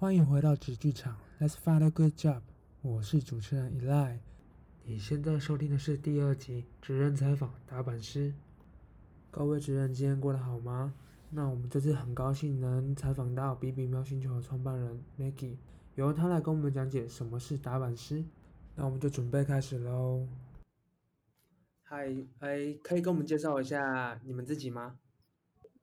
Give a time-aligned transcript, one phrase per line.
[0.00, 2.42] 欢迎回到纸剧场，Let's find a good job。
[2.82, 4.18] 我是主持人 Eli。
[4.84, 8.32] 你现在收听的是第二集职人采访打板师。
[9.32, 10.94] 各位职人今天过得好吗？
[11.30, 15.56] 那我们这次很高兴能采访到比比喵星球的创办人 Maggie，
[15.96, 18.24] 由他来跟我们讲解什么是打板师。
[18.76, 20.28] 那我们就准备开始喽。
[21.82, 24.96] 嗨，哎，可以跟我们介绍一下你们自己吗？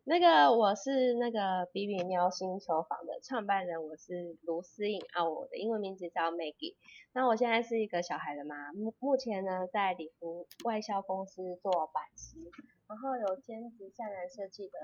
[0.07, 6.75] 那个我是那个比比喵星球坊的创办人，我是卢思颖啊，我的英文名字叫 Maggie。
[7.11, 12.37] 那我现在是一个小孩的妈，目目前呢在礼服外销公司做版师，
[12.87, 14.77] 然后有兼职善然设计的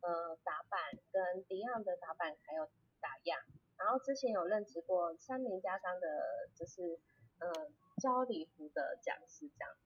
[0.00, 0.80] 呃打版，
[1.12, 2.64] 跟 Beyond 的打版还有
[3.02, 3.38] 打样，
[3.76, 6.08] 然后之前有任职过三名家商的，
[6.56, 6.98] 就是
[7.38, 7.52] 呃
[8.00, 9.76] 教礼服的讲师这样。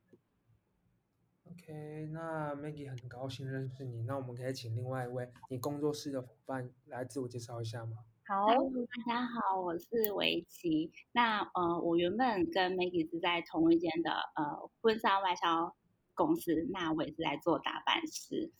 [1.51, 4.03] OK，那 Maggie 很高兴认识你。
[4.03, 7.97] 那我们可以请另外一位你工作室的伙伴来自我介绍一下吗？
[8.27, 10.91] 好，大家好，我是围棋。
[11.13, 15.75] 那呃，我原本跟 Maggie 是在同一间的呃婚纱外销
[16.15, 18.53] 公司，那我也是在做打扮师。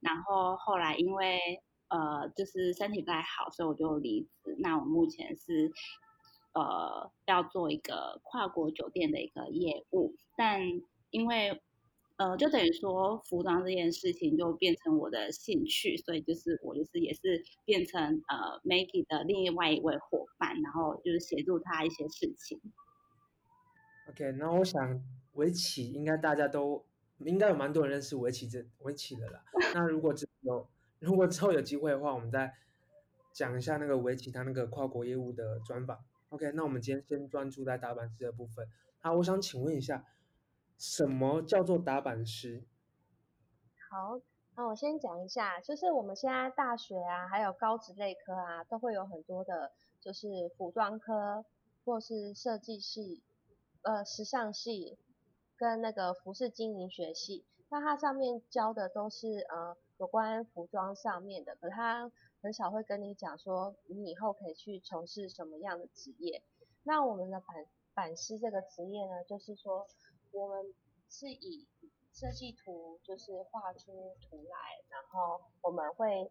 [0.00, 4.54] 然后后来因为呃就是身体不太好，所以我就离职。
[4.58, 5.72] 那我目前是
[6.52, 10.60] 呃要做一个跨国酒店的一个业务，但
[11.08, 11.62] 因为
[12.16, 22.60] 呃，就等于说服装这件事情就变成我的兴趣，所以就是我就是也是变成呃 Maggie 的另外一位伙伴，然后就是协助他一些事情。
[24.08, 26.84] OK，那我想围棋应该大家都
[27.18, 29.42] 应该有蛮多人认识围棋这围棋的啦。
[29.74, 30.68] 那如果之有
[31.00, 32.54] 如果之后有机会的话，我们再
[33.32, 35.98] 讲一下那个围棋它那个跨国业务的专访。
[36.28, 38.68] OK，那我们今天先专注在打板师的部分。
[39.00, 40.04] 好，我想请问一下。
[40.76, 42.64] 什么叫做打板师？
[43.90, 44.20] 好，
[44.56, 51.44] 那我先讲一下，就是我们现在大学啊，还有高职类科啊，都会有很多的，就是服装科
[51.84, 53.22] 或是设计系、
[53.82, 54.98] 呃时尚系
[55.56, 57.44] 跟那个服饰经营学系。
[57.68, 62.10] 那它上面教的都是呃有关服装上面的，可它
[62.42, 66.42] 很少会跟你讲说你以后可以去从事什么样的职业。
[66.82, 67.64] 那我们的板
[67.94, 69.86] 板师这个职业呢，就是说。
[70.34, 70.74] 我们
[71.08, 71.66] 是以
[72.12, 76.30] 设计图，就是画出图来，然后我们会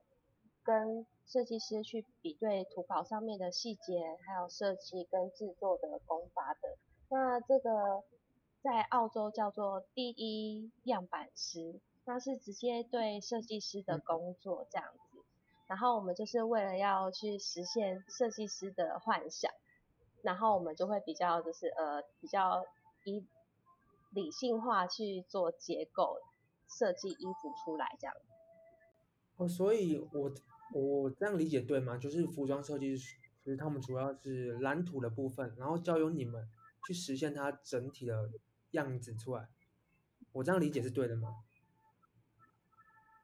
[0.63, 6.77] 跟设计师去比对图稿上面的细节，还有设计跟制作的功法的。
[7.09, 8.03] 那这个
[8.61, 15.19] 在澳洲叫做第一样板师，那是直接对设计师的工作这样子。
[15.67, 19.51] 然后我们就是为了要去实现设计师的幻想，
[20.21, 22.65] 然后我们就会比较就是呃比较
[23.05, 23.25] 一
[24.13, 26.17] 理性化去做结构
[26.67, 28.15] 设计衣服出来这样。
[29.37, 30.31] 哦，所以我
[30.73, 31.97] 我这样理解对吗？
[31.97, 36.47] 就是服装设计师，其实他们主要是蓝图的部分，然后交由你们
[36.87, 38.29] 去实现它整体的
[38.71, 39.47] 样子出来。
[40.31, 41.29] 我这样理解是对的吗？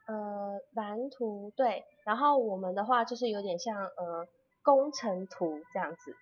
[0.07, 4.27] 呃，蓝图对，然后我们的话就是有点像呃
[4.63, 6.15] 工程图这样子。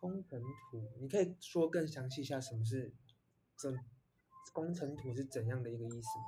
[0.00, 2.92] 工程图，你可以说更详细一下什么是？
[3.58, 3.70] 这
[4.52, 6.24] 工程图是怎样的一个意思吗？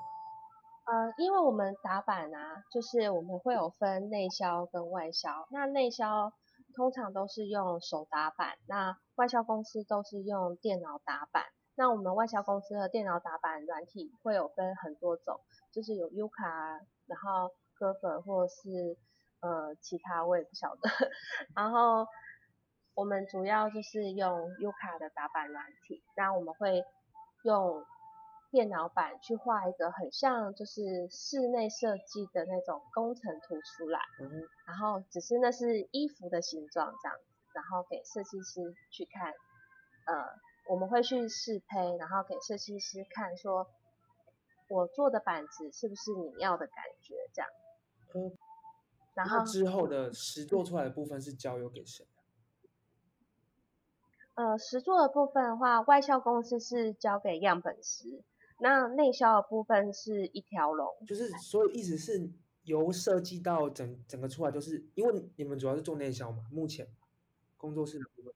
[0.86, 5.46] 呃，因为我们打板啊，就是我们会有分内销跟外销。
[5.50, 6.32] 那内销
[6.76, 11.42] 通常都是用手打板，那外销公司都是用电脑打板。
[11.74, 15.40] 那我们外销公司的电脑打板软体会有分很多种，
[15.72, 16.46] 就是有 U 卡，
[17.06, 18.96] 然后 g e r 或者是
[19.40, 20.88] 呃其他我也不晓得。
[21.56, 22.06] 然后
[22.94, 26.84] 我们主要就是用 U 卡的打板软体，那我们会。
[27.46, 27.84] 用
[28.50, 37.16] 电脑板去画一个很像就是室内设计的那种工程图出来，嗯然后只是那是衣服的形状这样，
[37.54, 39.32] 然后给设计师去看，
[40.06, 40.26] 呃，
[40.68, 43.68] 我们会去试胚，然后给设计师看，说
[44.68, 47.50] 我做的板子是不是你要的感觉这样。
[48.14, 48.36] 嗯，
[49.14, 52.06] 然后之后的实做出来的部分是交由给谁？
[54.36, 58.22] 呃，实做的部分的话，外销公司是交给样本师，
[58.60, 60.94] 那内销的部分是一条龙。
[61.06, 62.30] 就是所以意思是
[62.64, 66.44] 由设计到整整个出来，就是因为你们主要是做内销嘛？
[66.52, 66.86] 目前
[67.56, 68.34] 工作室的部分，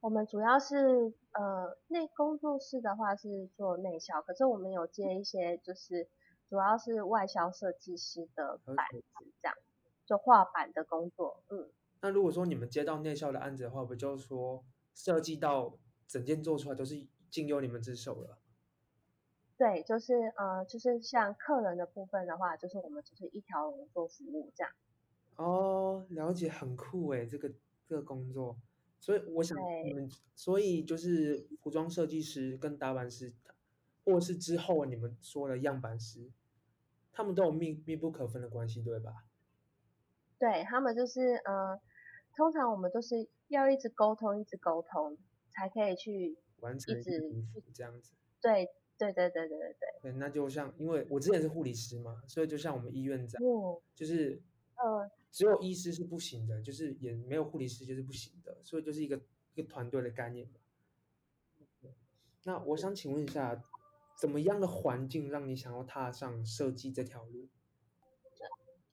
[0.00, 6.06] 我们主要是呃内工作室的话是做内销，可是我们有接一些就是
[6.50, 9.02] 主要是外销设计师的板子
[9.40, 9.56] 这样，
[10.04, 11.42] 就画板的工作。
[11.48, 11.70] 嗯，
[12.02, 14.62] 那如果说你们接到内销的案子的话，不就是说？
[14.96, 15.78] 设计到
[16.08, 18.38] 整件做出来都是经由你们之手了。
[19.58, 24.72] 对，就是呃，就是像客人的部分的话，就是我们就是一条龙做服务这样。
[25.36, 27.52] 哦，了解，很酷诶，这个
[27.86, 28.56] 这个工作，
[28.98, 33.34] 所以我想你们，所以就是服装设计师跟打版师，
[34.04, 36.30] 或是之后你们说的样板师，
[37.12, 39.24] 他们都有密密不可分的关系，对吧？
[40.38, 41.80] 对他们就是，呃，
[42.34, 45.16] 通常我们都是要一直沟通，一直沟通，
[45.50, 48.14] 才可以去完成一直这样子。
[48.40, 50.10] 对，对，对，对，对，对，对。
[50.10, 53.42] 对，那就像，因为我之前是护理师嘛，所以就像我们医院这样，
[53.94, 54.42] 就是，
[54.76, 59.20] 呃，只有医师是不行的，就是也没有护理师就是不行的，所以就是一个
[59.54, 60.60] 一个团队的概念吧。
[62.44, 63.64] 那我想请问一下，
[64.20, 67.48] 怎么样的环境让你想要踏上设计这条路？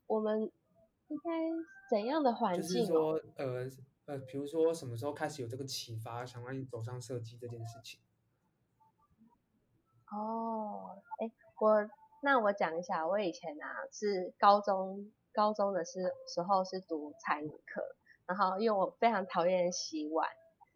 [0.07, 0.51] 我们。
[1.09, 1.31] 应该
[1.91, 2.79] 怎样的环境？
[2.79, 3.69] 就是说，呃
[4.05, 8.01] 呃，比如说什么时候开始有这个启发，想让你走上设计这件事情？
[10.11, 11.89] 哦，哎，我
[12.21, 17.81] 那我讲一下，我以前啊是高中高中的时时候是读餐饮课，
[18.25, 20.29] 然后因为我非常讨厌洗碗，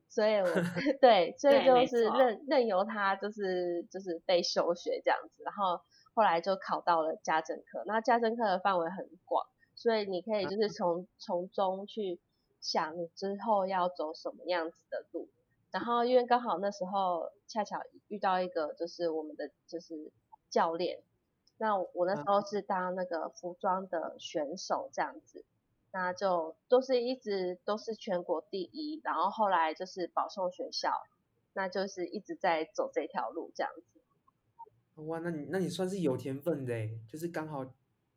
[0.07, 0.45] 所以我
[1.01, 5.81] 对，所以就是任任由他就是就是被休学这样子，然后
[6.13, 9.45] 后来就考到了家政课，那家政课的范围很广。
[9.75, 12.19] 所以你可以就是从从中去
[12.67, 15.29] 想你之后要走什么样子的路，
[15.71, 20.11] 然后因为刚好那时候恰巧遇到一个就是我们的就是
[20.49, 21.01] 教练，
[21.57, 25.45] 那我那时候是当那个服装的选手这样子，
[25.93, 30.91] 那就都是一直都是全国第一，然后后来就是保送学校，
[31.53, 35.03] 那就是一直在走这条路这样子。
[35.03, 36.73] 哇，那你那你算是有天分的，
[37.07, 37.65] 就是刚好。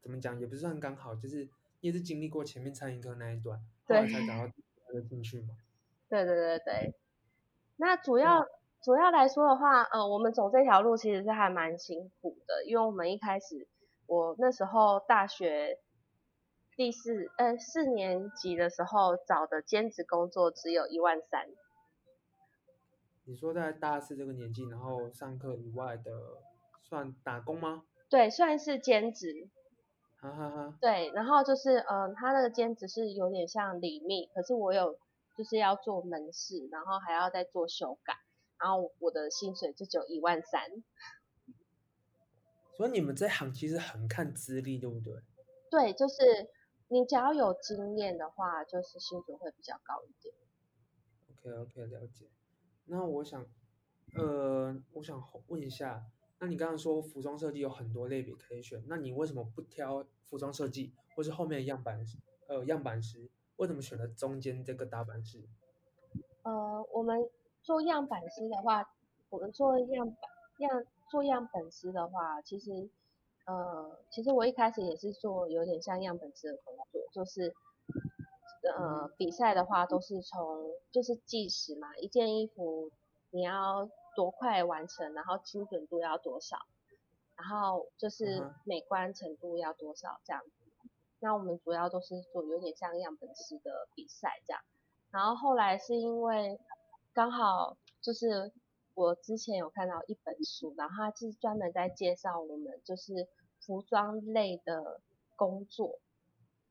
[0.03, 1.47] 怎么讲也不算刚好，就是
[1.81, 4.53] 也是经历过前面餐饮课那一段，后来才找到
[4.87, 5.49] 他的兴趣嘛。
[6.09, 6.95] 对对对对，
[7.77, 8.47] 那主要
[8.83, 13.69] 主要来说的话，呃，我们走这条路其实是还蛮辛苦的，因为我们一开始
[14.07, 15.79] 我那时候大学
[16.77, 21.47] 第四呃四年级的时候找的兼职工作只有一万三。
[23.25, 26.39] 你说在大四这个年纪，然后上课以外的
[26.83, 27.85] 算打工吗？
[28.09, 29.49] 对，算是兼职。
[30.21, 30.79] 哈哈哈。
[30.81, 34.99] 对，然后就是，嗯，他那个兼职是有点像李密，可是我有
[35.37, 38.15] 就是要做门市，然后还要再做修改，
[38.59, 40.63] 然后我的薪水就只有一万三。
[42.77, 45.15] 所以你们这行其实很看资历，对不对？
[45.71, 46.51] 对，就是
[46.89, 50.35] 你只要有经验的话，就是薪水会比较高一点。
[51.31, 52.27] OK OK，了解。
[52.87, 53.47] 那我想，
[54.17, 56.05] 呃，我想问一下。
[56.43, 62.17] 那你刚刚说服装设计有很多类别可以选，那你为什么不挑服装设计，或是后面的样板师？
[62.49, 65.47] 呃，样板师为什么选了中间这个打板师？
[66.43, 67.29] 呃，我们
[67.63, 68.91] 做样板师的话，
[69.29, 70.17] 我们做样板
[70.61, 72.89] 样做样本师的话，其实
[73.45, 77.55] 呃，其实我一开始也是做有点像样本师的工作，就是
[78.79, 82.91] 呃，比赛的话都是从就是计时嘛，一件衣服
[83.29, 83.91] 你要。
[84.15, 86.59] 多快完成，然后精准度要多少，
[87.37, 90.51] 然后就是美观程度要多少这样子。
[91.21, 94.63] 那我们主要都是做有点像样本师的比赛这样。
[95.11, 96.59] 然后后来是因为
[97.13, 98.53] 刚好就是
[98.95, 103.29] 我之前有看到一本书，然后它是专门在介绍我们就是
[103.61, 105.01] 服装类的
[105.37, 105.99] 工作。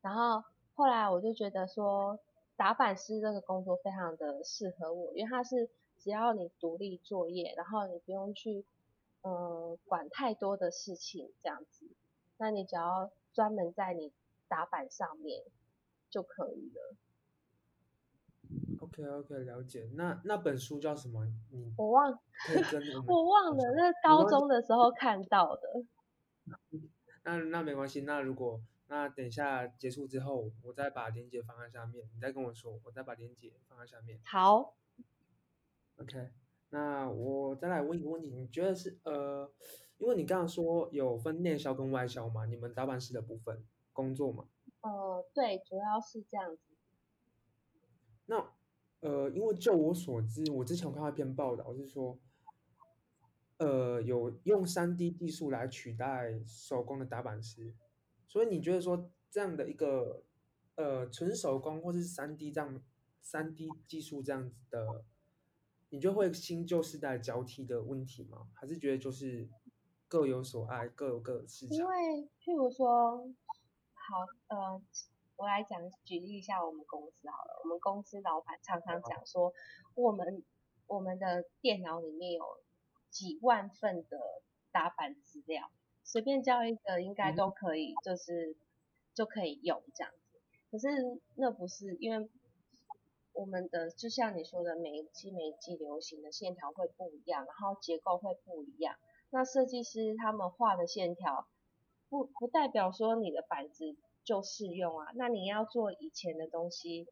[0.01, 2.17] 然后后来我就觉得说
[2.59, 5.69] 打板师这个工作非常的适合我，因为它是。
[6.01, 8.63] 只要你独立作业，然后你不用去，
[9.21, 11.85] 嗯，管太多的事情这样子，
[12.37, 14.13] 那你只要专门在你
[14.47, 15.43] 打板上面
[16.09, 16.95] 就可以了。
[18.79, 19.89] OK OK，了解。
[19.95, 21.27] 那那本书叫什么？
[21.51, 22.17] 你我忘，
[23.05, 25.83] 我忘了，那高中的时候看到的。
[27.25, 34.19] 那那没关系，那如果那等一下结束之后，我再把链接放在下面，你再跟我说，我再把链接放在下面。
[34.25, 34.75] 好。
[35.97, 36.31] OK，
[36.69, 39.51] 那我再来问一个问题，你觉得是呃，
[39.99, 44.47] 因为你刚刚说有分内销跟外销嘛，你们打板师的部分工作嘛？
[44.81, 46.63] 呃，对，主要是这样子。
[48.25, 48.51] 那
[49.01, 52.17] 呃，因为就我所知，我之前有看到一篇报道是说，
[53.57, 57.73] 呃，有用三 D 技术来取代手工的打板师，
[58.29, 60.23] 所以你觉得说这样的一个
[60.75, 62.81] 呃纯手工或者是三 D 这样
[63.19, 65.03] 三 D 技术这样子的。
[65.91, 68.47] 你就会新旧世代交替的问题吗？
[68.53, 69.49] 还是觉得就是
[70.07, 71.75] 各有所爱，各有各的市场？
[71.75, 73.27] 因为譬如说，
[73.95, 74.79] 好，呃，
[75.35, 77.59] 我来讲举例一下我们公司好了。
[77.63, 79.51] 我们公司老板常常讲说，
[79.95, 80.43] 我们
[80.85, 82.45] 我们的电脑里面有
[83.09, 84.19] 几万份的
[84.71, 85.71] 打板资料，
[86.11, 88.55] 随便交一个应该都可以，就是
[89.13, 90.39] 就可以用这样子。
[90.71, 90.87] 可是
[91.35, 92.29] 那不是因为。
[93.31, 98.97] 我们的就像你说的，每一季每一季流行的线条会不一样，然后结构会不一样。
[99.29, 101.47] 那设计师他们画的线条，
[102.09, 105.13] 不不代表说你的板子就适用啊。
[105.15, 107.07] 那你要做以前的东西，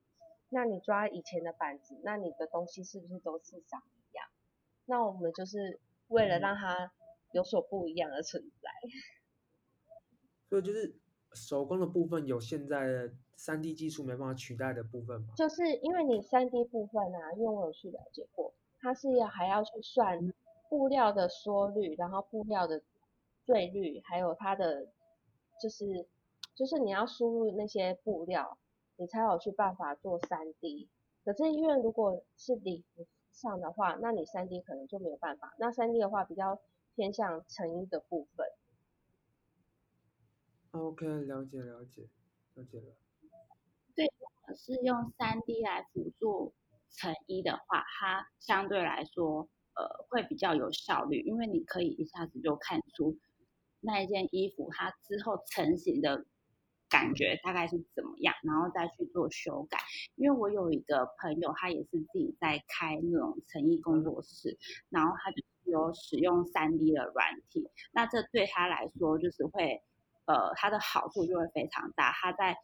[0.49, 4.27] 那你抓以前的板子，那你的东西是不是都是长一样？
[4.83, 6.91] 那我们就是为了让它
[7.31, 8.69] 有所不一样的存在。
[10.49, 10.95] 所以就是
[11.33, 15.33] 手工的部分有现在的三 D 技术没办法取代的部分吗？
[15.35, 20.33] 就是因为你三 D 部分啊，因为我有去了解过，它是要还要去算
[20.69, 22.81] 布料的缩率，然后布料的
[23.45, 24.87] 坠率，还有它的
[25.61, 26.07] 就是
[26.55, 28.57] 就是你要输入那些布料，
[28.95, 30.89] 你才有去办法做三 D。
[31.25, 35.53] 可是因为如果是礼服上的话，那你三 D 可能就没有办法。
[35.59, 36.59] 那三 D 的话比较
[36.97, 38.47] 偏向成衣的部分。
[40.71, 42.09] OK，了解了解
[42.55, 42.95] 了解了。
[44.55, 46.55] 是用三 D 来辅助
[46.89, 53.15] 成衣的话，它相对来说，呃，会比较有效率，因为你可以一下子就看出
[53.79, 56.25] 那一件衣服它之后成型的
[56.89, 59.77] 感觉大概是怎么样，然后再去做修改。
[60.15, 64.57] 因为我有一个朋友，他也是自己在开那种成衣工作室，
[64.89, 69.81] 然后他就有使用三 D 的软体，那这对他来说就是会，
[70.25, 72.55] 呃，他的好处就会非常大，他在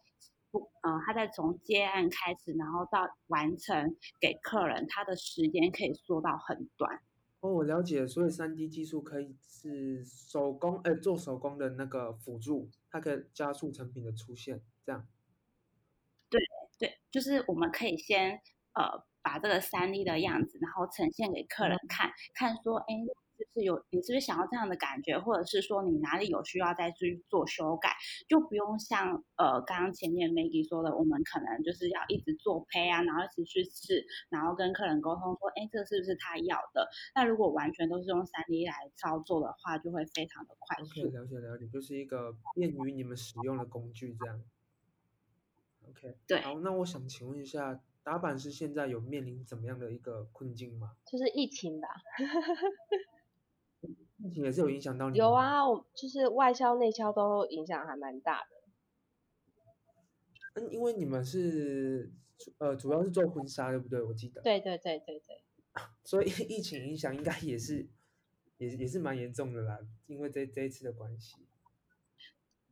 [0.50, 7.00] 不，呃，他在从接案开始，然后到完成给客人，他的时间可以缩到很短。
[7.40, 15.06] 哦，我了解，所以三 D 技术可以是手工，呃，做手工的那个辅助，它可以加速成品的出现，这样。
[16.30, 16.40] 对
[16.78, 18.40] 对，就是我们可以先
[18.72, 22.94] 呃把这个三 D 的样子，然后呈现给客人看，看说，哎，
[23.36, 27.96] 就是有你是不是想要这样的感觉，或者是说你哪里有需要再去做修改，
[28.28, 36.88] 就不用像呃刚刚前面 Maggie 说的，我们可能就是要一直做胚啊，然后一直去试，然后跟客人沟通说，哎，这个是不是他要的？
[37.14, 41.06] 那如果完全都是用三 D 来操作的话，就会非常的快速。
[41.08, 44.42] 了解了解，就是一个便于你们使用的工具，这样。
[45.88, 50.94] OK，对好，那我想请问一下，打板是现在有面临怎么样的一个困境吗？
[51.06, 51.88] 就是疫情吧。
[54.18, 58.46] 疫情也是有影响到你，有啊，我就是外销内销都影响还蛮大的。
[60.54, 62.12] 嗯，因为你们是
[62.58, 64.00] 呃主要是做婚纱，对不对？
[64.00, 64.40] 我记得。。
[64.42, 65.42] 对对对对对，
[66.04, 67.86] 所以疫情影响应该也是
[68.58, 71.36] 也也是蛮严重的啦，因为这这一次的关系。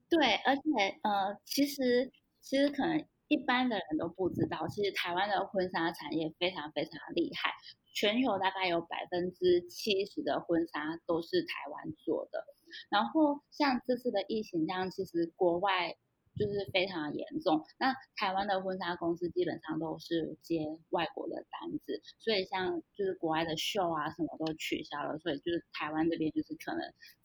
[0.08, 0.62] 对，而且
[1.02, 7.50] 呃，其实其实可能一般的人都不知道，其实台湾的婚纱产业非常非常厉害，
[7.94, 12.44] 全球大概有百分之七十的婚纱都是台湾做的。
[12.90, 15.96] 然后像这次的疫情这样，其实国外
[16.36, 17.64] 就是非常严重。
[17.78, 26.82] 那台湾的婚纱公司基本上都是接外国的单子，所以像就是国外的秀啊什么都取消了，所以就是台湾这边就是可能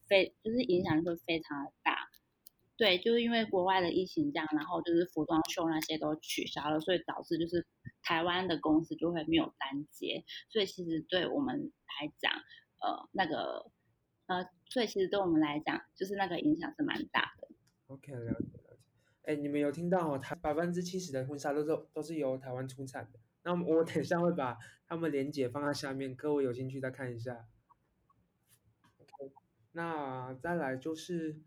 [0.08, 1.97] 非就是影响会非常大。
[2.77, 7.65] 对，就是因为国外的疫情这样，然后就是服装秀那些都取消了，所以导致就是
[8.03, 12.31] 台湾的公司就会没有单接，所以其实对我们来讲，
[12.79, 13.72] 呃，那个
[14.27, 17.48] 呃，所以其实对我们来讲，就是那个影响是蛮大的。
[17.88, 18.79] OK，了解了解。
[19.24, 20.19] 哎，你们有听到哦？
[20.19, 23.19] 台百分之七十的婚纱都是都是由台湾出产的。
[23.43, 24.57] 那我等一下会把
[24.88, 27.48] 他们链接放在下面，各位有兴趣再看一下。
[29.00, 29.34] OK，
[29.72, 31.41] 那再来就是，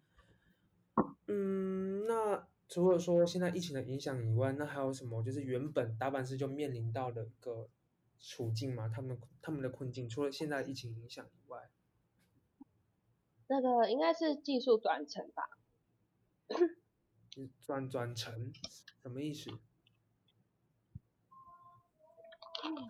[1.32, 5.22] 嗯，那除了说现在疫情的影响以外，那还有什么？
[5.22, 7.68] 就是原本打板师就面临到的一个
[8.18, 8.88] 处境嘛？
[8.88, 11.70] 他们他们的困境，除了现在疫情影响以外，
[13.46, 15.50] 那个应该是技术转成吧？
[17.60, 18.52] 转转成
[19.02, 19.50] 什么意思？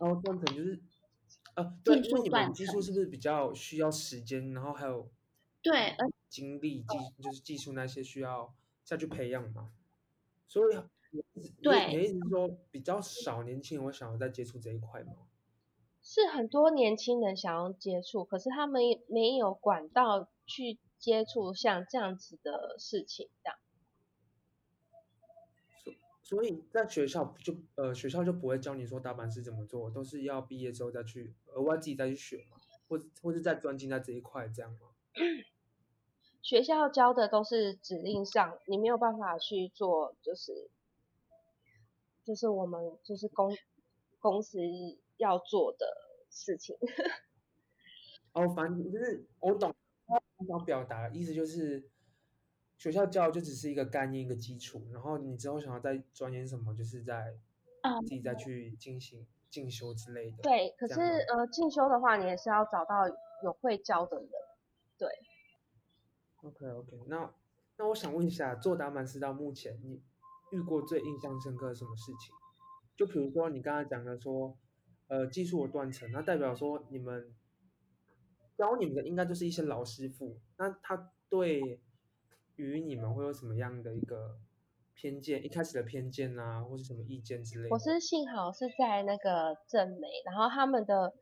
[0.01, 0.83] 然后，断层就是，
[1.55, 5.11] 呃，对，因为你们技术是不是比较需要时间，然后还有
[5.63, 9.71] 对，而精力技就是技术那些需要下去培养嘛？
[10.49, 10.77] 所以
[11.63, 15.13] 对你的意思是说比较少年轻人会想要再接触这一块吗？
[16.03, 23.59] 是很多年轻人想要接触，可是他们没有管道去接触像这样子的事情，这样。
[26.23, 32.57] 所以在学校就呃学校就不会教你说打板是怎么做，都是要毕业之后再去额外自己再去学嘛，
[32.89, 34.89] 或或是再专精在这一块这样吗？
[36.43, 40.71] 学校教的都是指令上，你没有办法去做，就是
[42.25, 43.55] 就是我们就是公
[44.19, 44.59] 公司
[45.19, 45.87] 要做的
[46.31, 46.77] 事情。
[48.33, 49.75] 哦，反正就是我懂，
[50.07, 51.91] 他想表达的意思就是，
[52.79, 57.35] 学校教就只是一个概念、一个基础，然后你之后想要再钻研什么，就是在
[58.03, 60.39] 自己再去进行进修之类的。
[60.43, 63.09] 对，可是呃，进修的话，你也是要找到
[63.43, 64.31] 有会教的人。
[64.97, 65.09] 对。
[66.43, 67.35] OK OK，那
[67.77, 70.03] 那我想问一下，做打满师到目前，你
[70.53, 72.35] 遇过最印象深刻什么事情？
[72.97, 74.57] 就比如说你刚才讲的说，
[75.09, 77.35] 呃，技术的断层，那代表说你们
[78.57, 81.81] 教你们的应该就是一些老师傅，那他对
[82.57, 84.39] 于你们会有什么样的一个？
[84.93, 87.75] 偏见一开始的偏见啊，或是什么意见之类的。
[87.75, 91.15] 我是幸好是在那个正美，然后他们的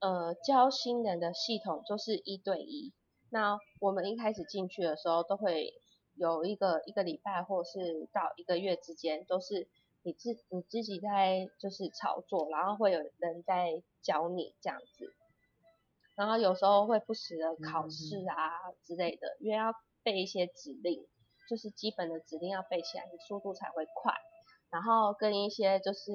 [0.00, 2.94] 呃教新人的系统就是一对一。
[3.30, 5.72] 那我们一开始进去的时候，都会
[6.14, 9.68] 有一个一个礼拜或是到一个月之间，都是
[10.02, 15.12] 你自你自己在就是操作，然后会有人在教你这样子。
[16.14, 21.06] 然后有时候会不时的考试啊之类的，因为要背一些指令。
[21.48, 24.12] 就是基本的指令要背起来，你速度才会快。
[24.68, 26.10] 然后跟一些就是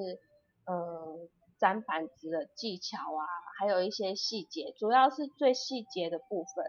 [0.66, 1.26] 呃
[1.58, 3.24] 粘板子的技巧啊，
[3.58, 6.66] 还有一些细节，主要是最细节的部分。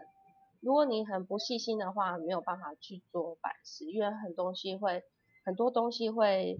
[0.64, 5.04] 如果你很不细心的话，没有办法去做板式，因为很东西会
[5.44, 6.58] 很多东西会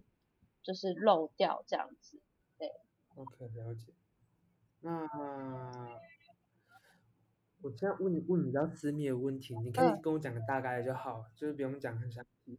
[0.62, 2.20] 就是漏掉这样子。
[2.58, 2.70] 对。
[3.16, 3.92] OK，了解。
[4.80, 5.08] 那。
[7.62, 12.58] 我现在问问比较私密的问题，你可以跟我讲个大概就好，就是不用讲很详细。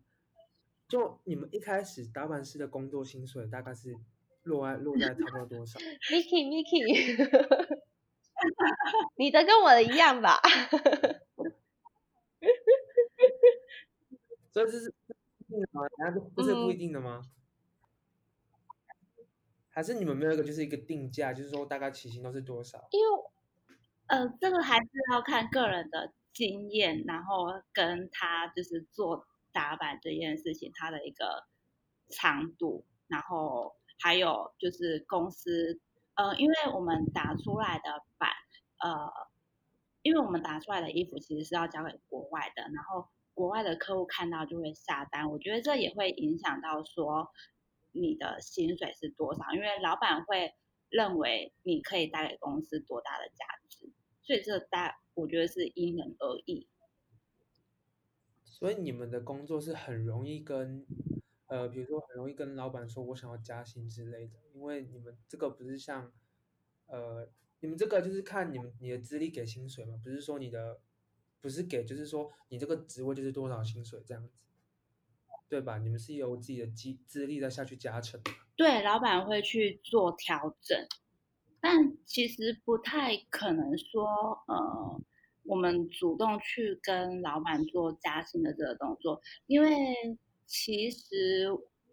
[0.87, 3.95] 就你们一开始打板师的工作薪水大概是
[4.41, 5.79] 落在落在差不多多少？
[6.09, 7.79] Miki Miki，
[9.17, 10.41] 你的跟我的一样吧？
[14.55, 14.93] 所以这是
[15.49, 15.81] 定的吗？
[15.97, 17.21] 难道不是不一定的吗？
[19.69, 22.87] 还是你们没有一个就是一个定价，就是说大概起薪都是多少？
[22.91, 23.05] 因为。
[24.07, 31.43] 呃，这个还是要看个人的经验，然后跟他就是做打板这件事情，他的一个
[32.09, 35.81] 长度，然后还有就是公司，
[36.13, 38.29] 呃，因为我们打出来的板，
[38.77, 39.11] 呃，
[40.03, 47.29] 因为我们打出来的衣服其实是要交给国外的，然后国外的客户看到就会下单，我觉得这也会影响到说
[47.91, 50.53] 你的薪水是多少，因为老板会
[50.89, 53.91] 认为你可以带给公司多大的价值。
[54.23, 56.67] 所以这大，我觉得是因人而异。
[58.43, 60.87] 所以你们的工作是很容易跟，
[61.47, 66.11] 呃，比如说很容易跟老板说我想要加薪之类的，因为你们这个不是像，
[66.87, 70.79] 呃，你们这个就是看你们你的资历给薪水嘛，不是说你的，
[71.45, 74.33] 不是给，就是说你这个职位就是多少薪水这样子，
[75.47, 75.77] 对吧？
[75.77, 78.19] 你们是由自己的资资历再下去加成。
[78.55, 80.75] 对，老板会去做调整。
[81.61, 84.07] 但其实不太可能说，
[84.47, 84.99] 呃，
[85.43, 89.69] 我们主动去跟老板做加薪的这个动作，因为
[90.47, 91.47] 其实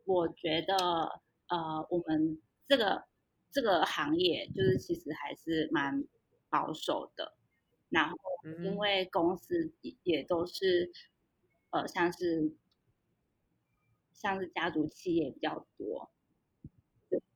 [0.06, 0.74] 我觉得，
[1.48, 3.04] 呃，我们这个
[3.50, 6.02] 这个行业就是其实还是蛮
[6.48, 7.34] 保守的，
[7.92, 8.16] 然后
[8.64, 10.90] 因为公司也都是，
[11.70, 12.56] 呃，像是
[14.12, 16.10] 像是家族企业比较多。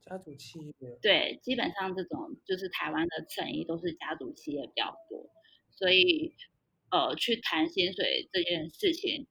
[0.01, 0.99] 家族企业。
[1.03, 5.29] 对，基本上这种就是台湾的成衣都是家族企业比较多，
[5.71, 6.35] 所以
[6.90, 9.27] 呃，去谈薪水这件事情，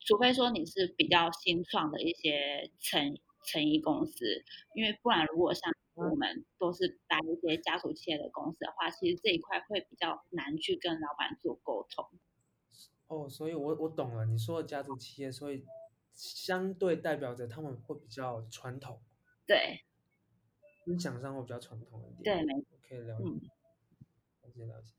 [0.00, 4.44] 除非说你是比较新创的一些成成衣公司，
[4.74, 12.08] 因为不然如果像我们都是带一些家族企业的公司的话，其实这一块会比较难去跟老板做沟通。
[13.06, 15.64] 哦，所以我我懂了，你说的家族企业，所以
[16.14, 19.00] 相对代表着他们会比较传统。
[19.46, 19.84] 对。
[20.84, 23.24] 思想上会比较传统一点，对，可以了解，
[24.42, 24.92] 了解了解。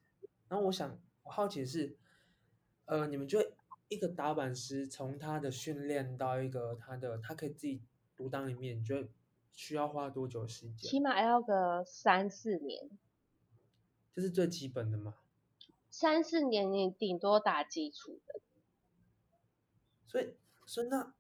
[0.47, 1.97] 然后我想，我好奇的是，
[2.85, 3.51] 呃，你们觉得
[3.89, 7.81] 一个打板师从他的训练到一个他的他可以自己
[8.15, 9.09] 独当一面，你觉得
[9.53, 10.89] 需要花多久时间？
[10.89, 12.89] 起码要个三四年，
[14.13, 15.15] 这是最基本的嘛？
[15.89, 18.41] 三四年你顶多打基础的，
[20.07, 20.35] 所以，
[20.65, 21.13] 所以那。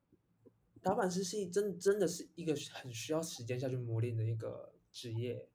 [0.81, 5.47] 打板师是真真的是一个很需要时间下去磨练的一个职业。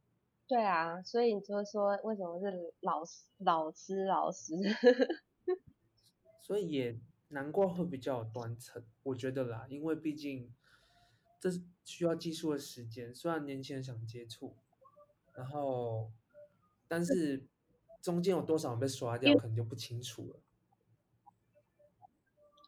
[0.46, 4.54] 对啊，所以你就说为什么是老师老师老师？
[6.40, 10.50] 所以也难怪会比较断层，我觉得啦，因为毕竟
[11.40, 13.14] 这是需要技术的时间。
[13.14, 14.56] 虽然年轻人想接触，
[15.34, 16.10] 然后
[16.86, 17.46] 但是
[18.02, 20.40] 中间有多少人被刷掉，可能就不清楚了。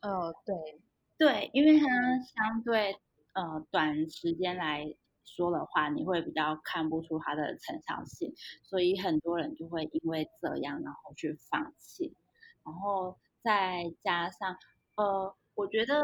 [0.02, 0.80] 哦，对。
[1.18, 1.86] 对，因为它
[2.18, 2.98] 相对
[3.34, 12.16] 呃短时间来说的话，你会比较看不出它的成效性，所以很多人就会因为这样然后去放弃，
[12.64, 14.56] 然后再加上
[14.94, 16.02] 呃，我觉得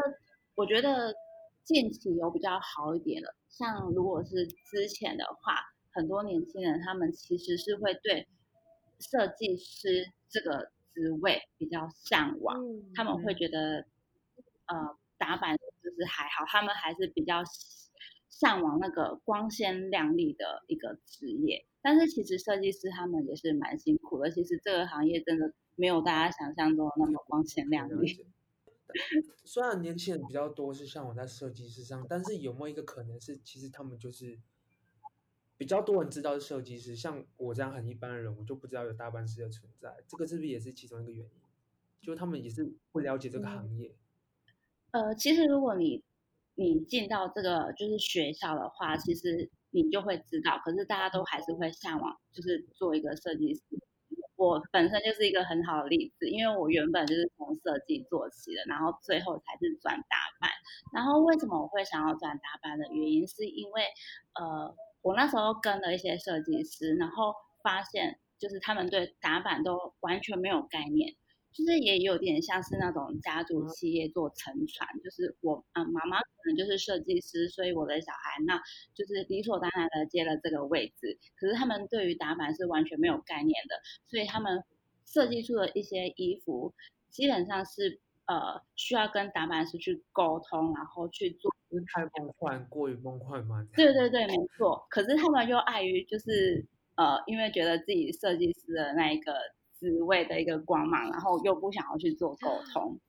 [0.53, 1.15] 我觉得
[1.67, 3.35] 近期有比较好一点了。
[3.49, 5.53] 像如果是之前的话，
[5.91, 8.25] 很多年轻人他们其实是会对
[9.01, 12.57] 设计师这个职位比较向往，
[12.95, 13.85] 他们会觉得
[14.67, 17.43] 呃打板就是还好，他们还是比较
[18.29, 21.65] 向往那个光鲜亮丽的一个职业。
[21.81, 28.25] 但是其实设计师他们也是蛮辛苦的，其实这个行业真的没有大家想象中的那么光鲜亮丽。
[29.43, 34.39] 虽然年轻人比较多是像我在设计师上，但是有没有一个可能是，其实他们就是
[35.57, 41.31] 比较多人知道是设计师，像我这样很一般的人，我就不知道有大班师的存在，这个是不是也是其中一个原因？
[42.01, 43.95] 就他们也是不了解这个行业。
[44.91, 46.03] 呃，其实如果你
[46.55, 53.61] 你进到这个就是学校的话，其实你就会知道，可是大家都还是会向往，就是做一个设计师。
[54.37, 60.49] 我本身就是一个很好的例子，因为我原本就是从设计做起的，然后最后才是转打扮。
[60.93, 63.81] 然后为什么我会想要转打扮的原因，是因为
[64.39, 71.15] 呃，我那时候跟了一些设计师，然后发现就是他们对打扮都完全没有概念。
[71.57, 78.61] 就是也有点像是那种家族企业做沉船，就是我啊妈妈可能就是设计师，所以我的小孩那
[78.93, 81.17] 就是理所当然的接了这个位置。
[81.35, 84.63] 可是他们对于打板是完全没有概念的，所以他们
[85.03, 86.71] 设计出的一些衣服
[87.09, 91.51] 基本上是呃需要跟打板师去沟通，然后去做。
[91.91, 93.67] 太梦幻，过于梦幻吗？
[93.75, 94.85] 对对对，没错。
[94.91, 96.63] 可是他们又碍于就是
[96.95, 99.33] 呃，因为觉得自己设计师的那一个。
[99.79, 102.99] 职位的一个光芒，然后又不想要去做沟通，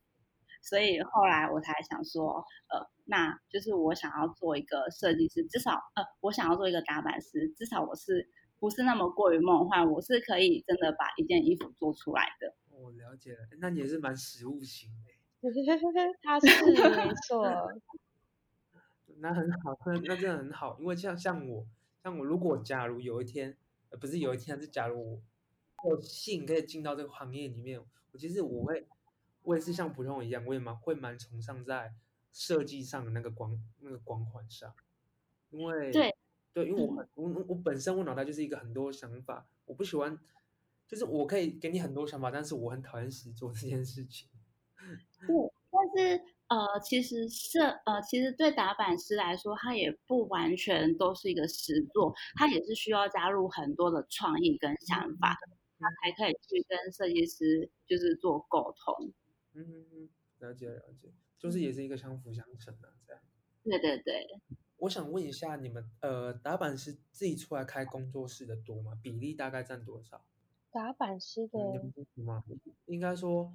[0.61, 8.29] 所以后来我才想说，呃，那就是我想要做一个设计师，至少呃，我想要做一个打版师，至少我是
[8.59, 12.55] 不是那么过于梦幻，我是可以真的把一件衣服做出来的。
[12.71, 15.13] 我了解了，那你也是蛮实务型的。
[16.23, 17.47] 他是没错，
[19.21, 21.67] 那很好，那那真的很好，因为像像我，
[22.03, 23.57] 像我如果假如有一天，
[23.91, 25.21] 呃，不是有一天，是假如我。
[25.85, 27.81] 有幸可以进到这个行业里面，
[28.13, 28.87] 我其实我会，
[29.43, 31.95] 我也是像普通人一样，我也蛮会蛮崇尚在
[32.33, 34.75] 设计上的那个光那个光环上，
[35.51, 36.15] 因为对
[36.53, 40.19] 对，因为我很我我本身我脑袋就是一个很多想法，我不喜欢，
[40.87, 44.29] 就是我可以给你很多想法，但是我很讨厌实做这件事情。
[45.27, 55.37] 对，但是呃，其实设呃，其实对打板师来说，他也不完全都是一个实作，他也是需要加入很多的创意跟想法。
[55.79, 59.13] 他才可以去跟设计师就是做沟通，
[59.55, 63.23] 嗯，了解了解，就是也是一个相辅相成的这样。
[63.63, 64.27] 对对对，
[64.79, 68.99] 我想问一下你们，呃，打板师自己出来开工作室的多吗？
[69.03, 70.25] 比例大概占多少？
[70.71, 71.59] 打板师的
[72.17, 72.43] 吗？
[72.87, 73.55] 应该说，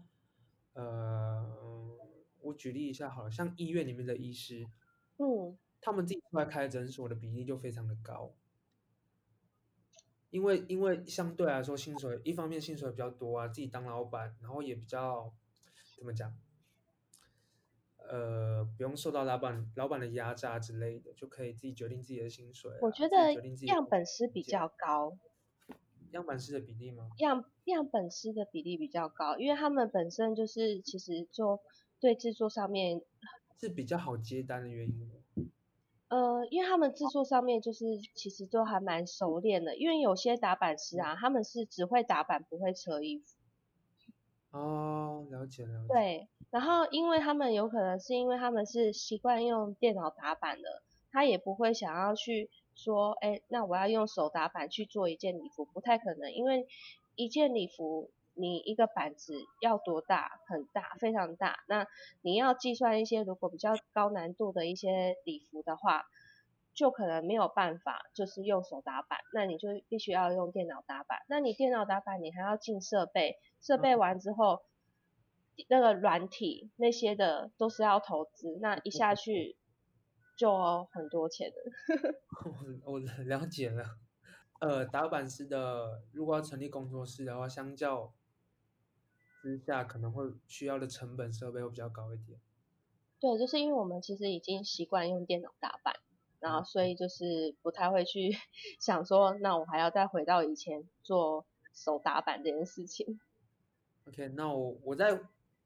[0.73, 1.97] 呃，
[2.41, 4.67] 我举例一下好了，像医院里面的医师，
[5.17, 8.33] 嗯，他们自己出来开诊所的比例就非常的高。
[10.33, 15.31] 因为因为相对来说薪水一方面薪水比较多啊，自己当老板，然后也比较
[15.95, 16.33] 怎么讲，
[17.97, 22.71] 呃，不用受到老板老板的压榨之类的，就可以自己决定自己的薪水。
[22.81, 23.31] 我觉得
[23.67, 25.15] 样本师比较高，
[26.13, 27.11] 样本师的比例吗？
[27.19, 31.61] 样样本师的比例比较高，因为他们本身就是其实做
[31.99, 32.99] 对制作上面
[33.59, 35.22] 是比较好接单的原因。
[36.13, 43.25] 呃，因为他们制作上面就是其实都还蛮熟练的，因为有些打板师啊，他们是只会打板不会扯衣服。
[44.51, 45.87] 哦，了解了解。
[45.91, 56.67] 对，然后因为他们有可能是因为他们是习惯用电脑打板的，他也不会想要去说，哎，那我要用手打板去做一件礼服，不太可能，因为
[57.15, 58.11] 一件礼服。
[58.35, 60.39] 你一个板子要多大？
[60.47, 61.63] 很大，非常大。
[61.67, 61.85] 那
[62.21, 66.05] 你要计算一些如果比较高难度的一些礼服的话，
[66.73, 69.19] 就可能没有办法，就是用手打板。
[69.33, 71.19] 那你就必须要用电脑打板。
[71.27, 74.63] 那你电脑打板，你还要进设备，设备完之后，
[75.69, 78.57] 那个软体那些的都是要投资。
[78.59, 79.55] 那一下去
[80.35, 82.15] 就很多钱的。
[82.85, 83.85] 我 我了解了。
[84.59, 88.11] 呃，打板师的如果要成立工作室的话，相较。
[89.43, 92.39] 之下可能会需要的成本设备会比较高一点。
[93.19, 95.93] 对，就是因为我们其实已经习惯用电脑打板，
[96.39, 98.31] 然后所以就是不太会去
[98.79, 103.19] 想说，那我还要再回到以前做手打板这件事情。
[104.07, 105.21] OK，那我我再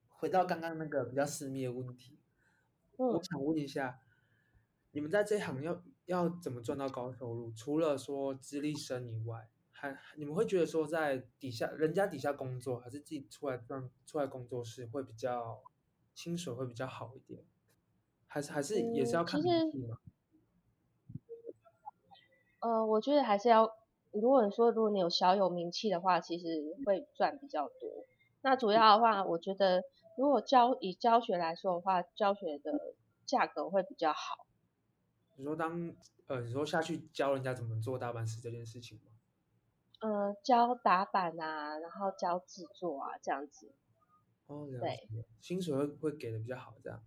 [0.09, 2.17] 回到刚刚那个比较私密的问题，
[2.97, 3.99] 我想问一下，
[4.91, 7.51] 你们在这行要要怎么赚到高收入？
[7.51, 9.47] 除了说资历深以外？
[9.79, 15.61] 还你们会觉得说在底下人家底下工作，还是自己出来赚出来工作室会比较
[16.15, 17.43] 薪水会比较好一点？
[18.25, 19.99] 还是还是也是要看名气嘛？
[22.59, 23.71] 呃，我觉得还是要，
[24.11, 28.05] 如果你说如果你有小有名气的话，其实会赚比较多。
[28.41, 29.83] 那主要的话，我觉得
[30.17, 34.47] 如果教以教学来说的话，教学的价格会比较好。
[35.35, 35.93] 你说当
[36.25, 39.11] 呃，你说下去教人家怎么做大板石这件事情吗？
[39.99, 43.71] 呃，教打板啊，然后教制作啊，这样子。
[44.47, 45.07] 哦，对，
[45.41, 47.01] 薪水会会给的比较好，这样。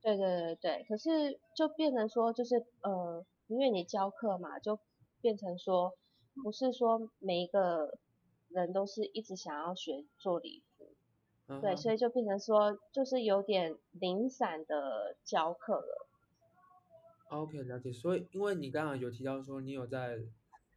[0.00, 4.78] 对对对对，可是就变成说，就是呃，因为你教课嘛，就
[5.20, 5.92] 变成说，
[6.42, 7.98] 不是说每一个
[8.48, 10.94] 人都是一直想要学做礼服，
[11.60, 16.06] 对，所以就变成说，就是有点零散的教课了。
[17.30, 17.92] OK，了解。
[17.92, 20.20] 所以，因为你刚刚有提到说，你有在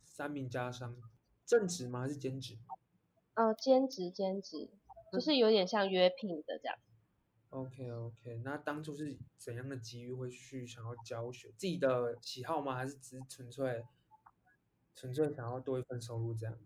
[0.04, 0.96] 三名家商
[1.52, 2.00] 正职吗？
[2.00, 2.58] 还是兼职？
[3.34, 4.70] 呃，兼职，兼职，
[5.12, 6.78] 就是有点像约聘的这样。
[7.50, 8.38] OK，OK。
[8.46, 11.50] 那当初是怎样的机遇会去想要教学？
[11.58, 12.74] 自己的喜好吗？
[12.76, 13.84] 还是只是纯粹
[14.96, 16.58] 纯粹想要多一份收入这样？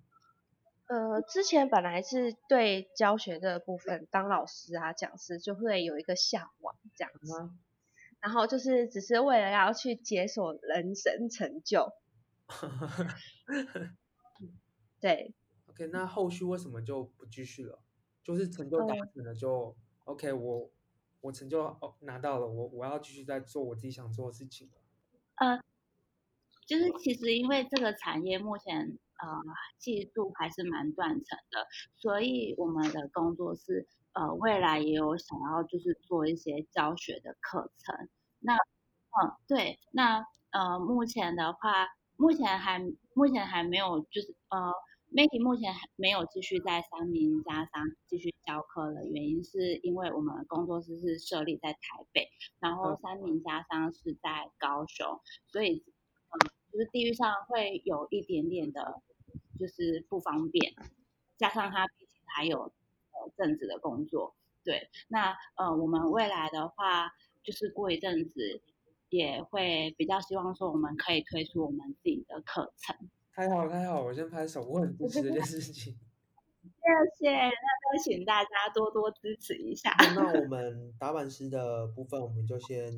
[0.85, 7.49] 呃，之前本来是对教学的部分当老师啊、讲师就会有一个向往这样子。
[8.19, 11.91] 然后就是只是为了要去解锁人生成就，
[15.05, 15.35] 对。
[15.67, 17.79] OK，那后续为什么就不继续了？
[18.23, 20.71] 就是成就达成了就 OK，我
[21.21, 24.73] 我成就哦拿到了，我我要继续在做我自己想做的事情了。
[25.35, 25.61] 呃，
[26.65, 29.27] 就是其实因为这个产业目前呃
[29.77, 33.87] 技术还是蛮断层的，所以我们的工作是。
[34.17, 38.07] 呃，未来也有想要就是做一些教学的课程。
[38.39, 42.79] 那，嗯，对，那呃，目前的话，目前还
[43.13, 44.71] 目前还没有，就是呃
[45.15, 55.81] ，Maggie 目前还没有继续在三明家商继续教课的原因，是因为我们工作室是设立在台北，然后三明家商是在高雄，所以，
[56.31, 59.01] 嗯，就是地域上会有一点点的，
[59.57, 60.73] 就是不方便，
[61.37, 63.31] 加上他毕竟还有呃。
[63.35, 67.11] 正职的工作，对，那呃，我们未来的话，
[67.43, 68.61] 就是过一阵子
[69.09, 72.95] 也会比较希望说，我们可以推出我们自己的课程。
[73.35, 75.93] 太好太好，我先拍手，我很支持这件事情。
[76.63, 79.93] 谢谢，那就请大家多多支持一下。
[80.15, 82.93] 那我 们打板师的部分，我们就先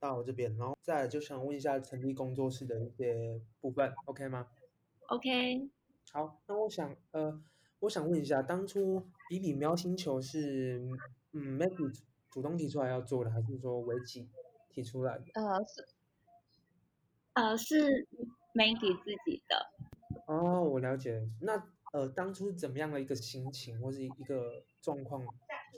[0.00, 4.48] 到这边，然后再就想问一下成立工作室的一些部分，OK 吗
[5.06, 5.68] ？OK。
[6.12, 7.40] 好，那我想呃。
[7.80, 10.80] 我想问一下，当初比比喵星球是
[11.30, 11.96] 嗯 Maggie
[12.28, 14.28] 主动提出来要做的，还是说维奇
[14.68, 15.26] 提出来的？
[15.34, 15.88] 呃是，
[17.34, 18.08] 呃是
[18.54, 19.70] Maggie 自己的。
[20.26, 21.22] 哦，我了解。
[21.40, 25.22] 那呃当初是怎么样的一个心情，或是一个状况，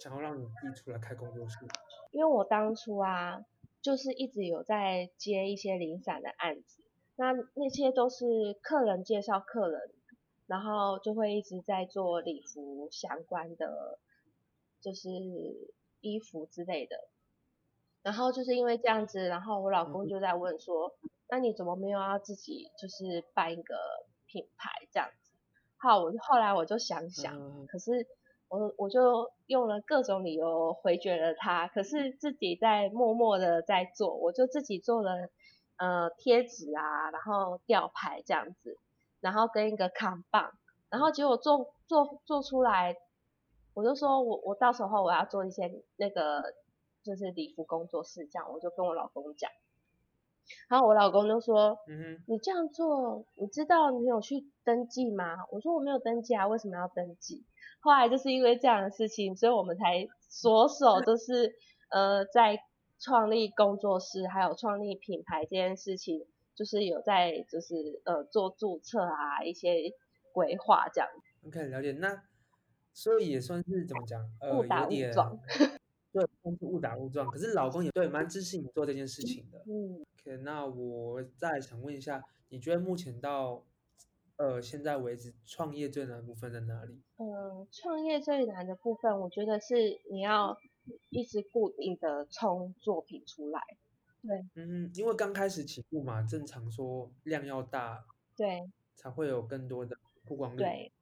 [0.00, 1.58] 想要让你弟出来开工作室？
[2.10, 3.44] 因为我当初啊，
[3.80, 6.82] 就是一直有在接一些零散的案子，
[7.16, 9.92] 那那些都是客人介绍客人。
[10.46, 14.00] 然后就会一直在做礼服相关的，
[14.80, 15.08] 就是
[16.00, 17.06] 衣服之类的。
[18.02, 20.92] 然后就是因为这样子，然后我老公就在问说
[21.30, 23.74] ：“那你怎么没有要自己就是办一个
[24.26, 25.32] 品牌这样子？”
[25.78, 28.06] 好，我后来我就想想，可是
[28.48, 31.68] 我我就用了各种理由回绝了他。
[31.68, 35.30] 可是自己在默默的在做，我就自己做了
[35.76, 38.76] 呃贴纸啊，然后吊牌这样子。
[39.20, 40.50] 然后跟一个扛棒，
[40.88, 42.96] 然后结果做做做出来，
[43.74, 46.54] 我就说我我到时候我要做一些那个
[47.02, 49.50] 就是礼服工作室这样，我就跟我老公讲，
[50.68, 55.36] 然后我老公就说，嗯你这样做，你知道你有去登记吗？
[55.50, 57.44] 我说我没有登记啊，为什么要登记？
[57.80, 61.54] 后来就是因为这样的事情，所以我们才着手就是
[61.90, 62.58] 呃在
[62.98, 66.26] 创立工作室还有创立品牌这件事情。
[66.52, 69.94] 就是有在，就是呃做注册啊，一些
[70.30, 71.08] 规划这样。
[71.46, 71.92] OK，了解。
[71.92, 72.22] 那
[72.92, 74.20] 所以也算是怎么讲？
[74.52, 75.38] 误打误撞。
[76.12, 77.26] 对，算是误打误撞。
[77.30, 79.58] 可是老公也对，蛮支持你做这件事情的。
[79.66, 80.04] 嗯。
[80.24, 83.64] OK，那我再想问一下，你觉得目前到
[84.36, 87.00] 呃现在为止，创业最难的部分在哪里？
[87.16, 90.58] 嗯，创业最难的部分，我觉得是你要
[91.08, 93.60] 一直固定的冲作品出来。
[94.22, 98.04] 对，嗯，因为刚开始起步嘛，正常说量要大，
[98.36, 100.92] 对，才会有更多的曝光率，对，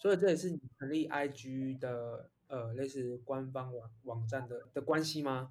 [0.00, 5.50] 所以这也是你成立 IG 的呃类似官方网网站的的关系吗？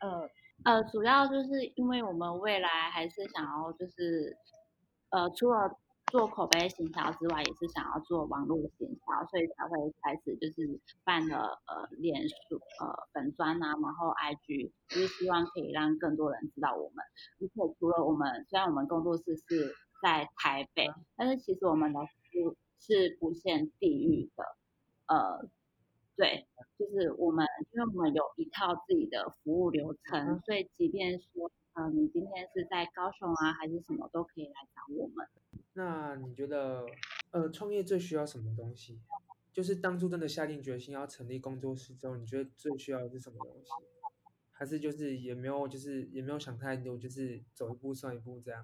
[0.00, 0.28] 呃
[0.64, 4.36] 呃，主要就是因为我们未来还是想要就是
[5.10, 5.78] 呃除了
[6.10, 12.34] 做口碑行销之外，也是想要做网络行销，所以才会开始就是办了呃脸书
[12.80, 17.04] 呃粉砖啊，然后 IG，就是希望可以让更多人知道我们。
[17.40, 24.44] 而且除了我们，虽然我们工作室是在台北，但是其实我们的服务是不限地域的，
[25.06, 25.48] 呃，
[26.16, 35.26] 对，就是我们因为我们有一套自己的服务流程，所以即便说呃你今天是在高雄啊还是什么，都可以来找我们。
[35.74, 36.84] 那你觉得，
[37.30, 39.00] 呃，创业最需要什么东西？
[39.52, 43.70] 就是当初真的下定决心要成立工作室之后，你觉得最需要的是什么东西？
[44.52, 48.62] 还是就是也没有，就是也没有想太多，就是走一步算一步这样？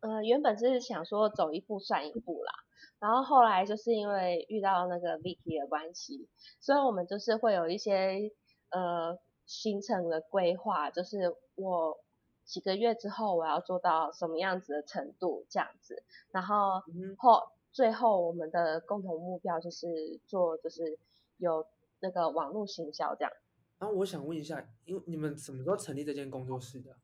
[0.00, 2.52] 呃，原本是想说走一步算一步啦，
[2.98, 6.28] 然后后来就是因为遇到那个 Vicky 的关系，
[6.60, 8.30] 所以我们就是会有一些
[8.70, 11.98] 呃行程的规划，就是我。
[12.42, 16.82] 几个月之后，我要做到什么样子的程度这样子，然后
[17.16, 17.40] 后
[17.70, 19.86] 最后我们的共同目标就是
[20.26, 20.98] 做就是
[21.36, 21.64] 有
[22.00, 23.32] 那个网络行销这样。
[23.78, 26.96] 然后我想问一下，因为你们什么时候成立这间工作室的？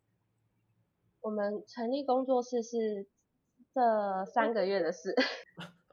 [1.21, 3.07] 我们成立工作室是
[3.73, 5.15] 这三个月的事。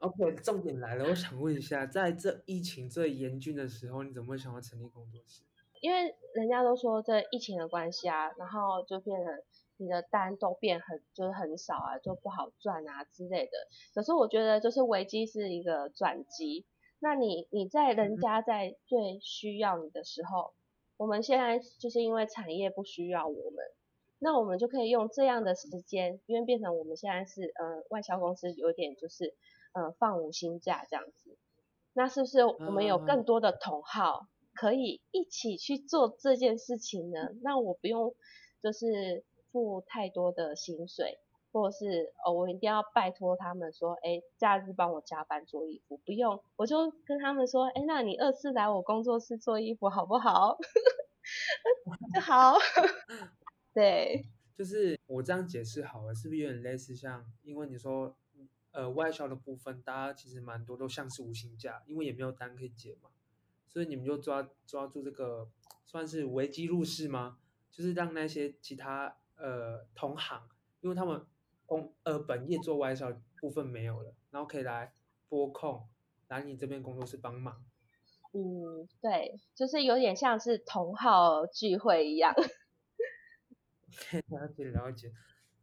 [0.03, 5.43] OK，重点来了，我想问一下，在这疫情最严峻的时候，你怎么会想要成立工作室？
[5.79, 9.41] 因为人家都说这疫情的关系啊，然后就变成
[9.77, 13.51] 你的单都变很就是很少啊，就不好赚啊之类的。
[13.93, 16.65] 可是我觉得就是危机是一个转机，
[16.99, 20.53] 那你你在人家在最需要你的时候，
[20.97, 23.63] 我们现在就是因为产业不需要我们，
[24.19, 29.33] 那我们就可以用这样的时间，因为变成我们现在是呃外销公司，有点就是
[29.73, 31.37] 呃放五星假这样子，
[31.93, 34.27] 那是不是我们有更多的同好？
[34.55, 37.29] 可以一起去做这件事情呢？
[37.41, 38.15] 那我不用
[38.61, 41.17] 就是付太多的薪水，
[41.51, 50.55] 或者是哦，我一定要拜托他们说，哎，假日帮我加班做衣服，不用，我就跟他们说，哎，那你二次来我工作室做衣服好不好？
[52.21, 52.53] 好，
[53.73, 54.23] 对，
[54.55, 58.15] 就是我这样解释好了，是不是有点类似像，因为你说
[58.73, 63.09] 呃外销的部分，大家其实蛮多都像是无薪假，因为也没有单可以接嘛。
[63.69, 65.49] 所以你们就抓抓住这个
[65.85, 67.39] 算是危机入市吗？
[67.71, 70.47] 就是让那些其他呃同行，
[70.81, 71.25] 因为他们
[71.65, 74.93] 工呃本业做外销部分没有了，然后可以来
[75.27, 75.87] 拨控
[76.27, 77.65] 来你这边工作室帮忙。
[78.33, 82.33] 嗯，对，就是有点像是同好聚会一样。
[84.29, 85.11] 了 解了解，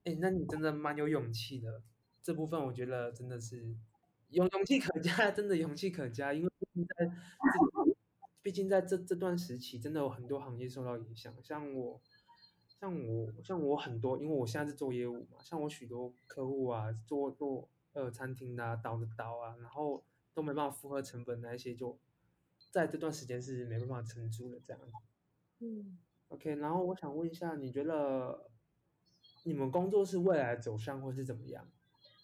[0.05, 1.83] 哎，那你真的蛮有勇气的，
[2.22, 3.74] 这部分我觉得真的是
[4.30, 6.50] 勇勇气可嘉，真的勇气可嘉，因为
[6.98, 7.11] 在
[8.42, 11.35] 毕竟在这这段时期，真的有很多行业受到影响。
[11.42, 12.00] 像我，
[12.66, 20.02] 像我，像我很多，因为我现在是做业务嘛，像我许多客户啊，做做呃餐厅啊，导的导啊，然后
[20.33, 21.98] 都没办法符合成本那一些，就
[22.70, 24.80] 在这段时间是没办法承租的这样。
[25.59, 28.46] 嗯，OK，然后我想问一下，你觉得
[29.44, 31.70] 你们工作是未来走向会是怎么样？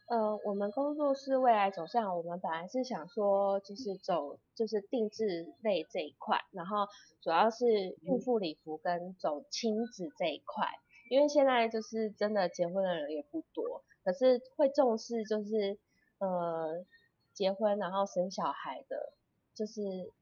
[0.06, 6.86] 呃，我们工作室未来走向，我们本来是想说，就是走就是定制类这一块，然后
[7.20, 7.66] 主要是
[8.02, 10.64] 孕妇礼服跟走亲子这一块，
[11.10, 15.76] 因为现在就是真的结婚的人也不多，可是会重视就是
[16.18, 16.84] 呃
[17.32, 19.12] 结婚然后生小孩的，
[19.54, 20.12] 就是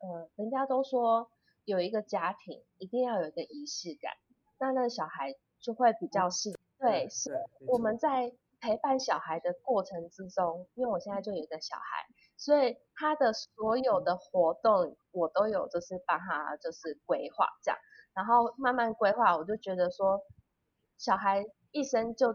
[0.00, 1.30] 呃人家都说
[1.64, 4.18] 有一个家庭一定要有一个仪式感，
[4.58, 8.34] 那那小孩就会比较幸对，是我们在。
[8.64, 12.06] 陪伴小孩的过程之中，因为我现在就有一个小孩，
[12.38, 17.78] 所以他的所有的活动我都有，就是帮他就是规划这样，
[18.14, 20.22] 然后慢慢规划，我就觉得说，
[20.96, 22.34] 小孩一生就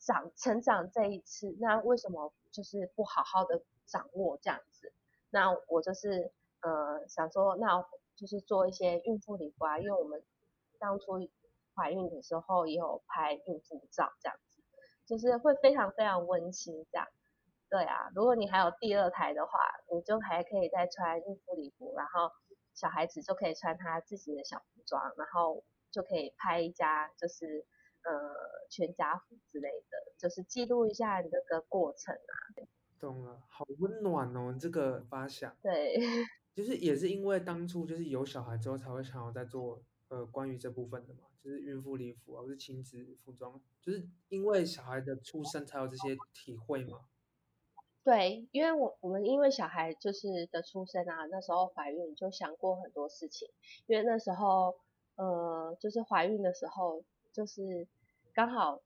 [0.00, 4.92] 长成长这一次，那为什么就是不好好的掌握这样子？
[5.30, 7.86] 那我就是呃想说，那
[8.16, 10.24] 就是做一些孕妇礼服啊，因为我们
[10.80, 11.20] 当初
[11.76, 14.36] 怀孕的时候也有拍孕妇照这样。
[15.08, 17.08] 就是会非常非常温馨这样，
[17.70, 19.58] 对啊，如果你还有第二胎的话，
[19.90, 22.30] 你就还可以再穿孕妇礼服，然后
[22.74, 27.64] 小孩子就可以穿他自己的小服装，然后就可以拍一家就是
[28.04, 28.12] 呃
[28.70, 32.68] 全家福之类的，就是记录一下你这个过程啊。
[33.00, 35.56] 懂了，好温暖哦，这个发想。
[35.62, 35.96] 对，
[36.54, 39.82] 就是也是因为当初就是有小孩之后才会想要再做。
[40.10, 47.00] 呃，关于这部分的嘛，就是孕妇礼服啊，或是亲子服装，就是因为小孩的出生才有这些体会嘛。
[48.04, 53.48] 对，因为我我们因为小孩就是的出生啊，那时候怀孕就想过很多事情，
[53.86, 54.74] 因为那时候
[55.16, 57.86] 呃，就是怀孕的时候，就是
[58.32, 58.80] 刚好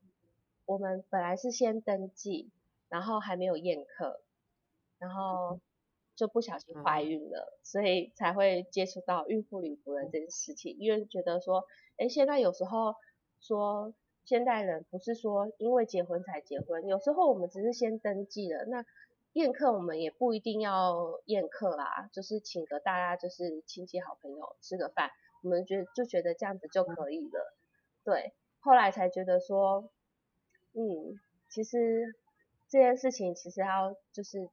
[0.65, 2.51] 我们本来是先登记，
[2.89, 4.21] 然后还没有宴客，
[4.97, 5.59] 然后
[6.15, 11.65] 就不小心怀孕了，所以才会接触到孕妇礼服的这件事情，因为觉得说，
[11.97, 12.95] 哎，现在有时候
[13.39, 13.93] 说
[14.25, 18.85] 现代人不是说因为结婚才结婚，有时候我们只是先登记了，那
[19.33, 25.09] 宴客我们也不一定要宴客啦，就是请个大家就是亲戚好朋友吃个饭，
[25.41, 27.53] 我们觉得就觉得这样子就可以了，
[28.03, 29.89] 对，后来才觉得说，
[30.73, 31.19] 嗯，
[31.49, 32.15] 其实
[32.69, 34.49] 这件事情其实要就是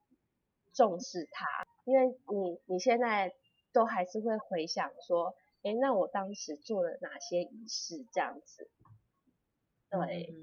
[0.73, 1.47] 重视它，
[1.85, 3.35] 因为你你现在
[3.73, 8.69] 都还是会回想说，哎，那我当时做了哪些仪式这样子，
[9.91, 10.35] 对，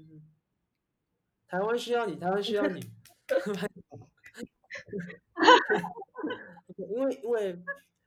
[1.46, 2.80] 台湾需要你，台湾需要你，
[6.76, 7.62] 因为因为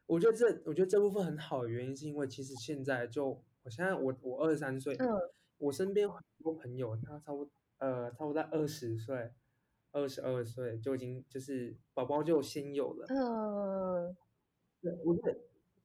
[0.05, 5.07] 我觉得这我觉得这部分很好的原因是因为其实现在就我现在我我二十三岁，嗯，
[5.57, 7.51] 我身边很多朋友他差不多。
[7.81, 9.31] 呃，差不多在二十岁、
[9.91, 13.07] 二十二岁就已经就是宝宝就先有了。
[13.09, 14.15] 嗯，
[14.79, 15.35] 对，我觉得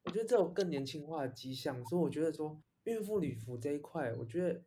[0.07, 4.63] 我觉得这有更年轻化的迹象，所以我觉得说孕妇礼服这一块，我觉得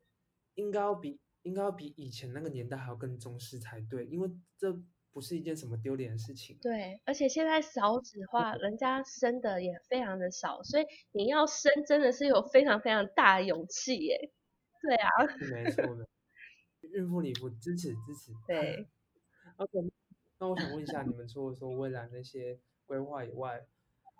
[0.55, 4.77] 应该要比应该要比以前那个年代还要更重视才对，因为这
[5.11, 6.57] 不是一件什么丢脸的事情。
[6.61, 14.31] 对，而且现在少子化，人家生的也非常的少，所以你要生真的是有非常非常大的勇气耶。
[14.81, 15.09] 对啊，
[15.51, 16.07] 没错的。
[16.81, 18.87] 孕妇礼服支持支持，对。
[19.55, 19.71] OK，
[20.39, 23.65] 那我想问一下，你们除了说未来那些规划以外，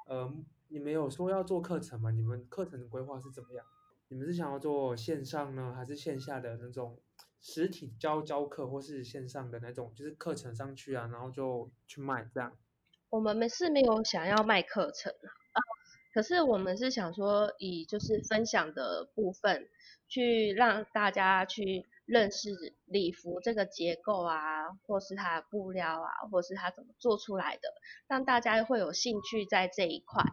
[0.07, 0.33] 呃，
[0.71, 2.11] 你们有说要做课程吗？
[2.11, 3.65] 你们课程的规划是怎么样？
[4.07, 6.99] 你们是想要做线上呢，还是线下的那种
[7.41, 12.55] 实体教教课，或是线上的那种，就是课程上去啊，然后就去卖这样？
[13.09, 15.59] 我们是没有想要卖课程啊，
[16.13, 19.67] 可是我们是想说，以就是分享的部分，
[20.07, 21.85] 去让大家去。
[22.09, 22.49] 认识
[22.85, 27.69] 礼服这个结构啊，或是它的布料啊，或是它怎么做出来的，
[28.07, 30.23] 让大家会有兴趣在这一块。